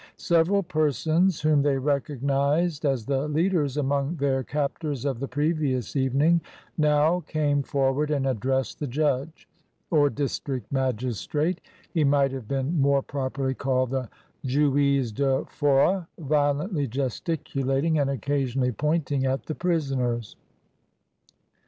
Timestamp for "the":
3.05-3.27, 5.19-5.27, 8.79-8.87, 13.91-14.09, 19.45-19.53